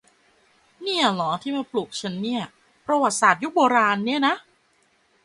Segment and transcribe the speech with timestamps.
[0.85, 2.41] นี่อ่ะหรอที่มาปลุกฉันเนี่ย
[2.85, 4.35] ประวัติศาสตร์ยุคโบราณเนี่ยนะ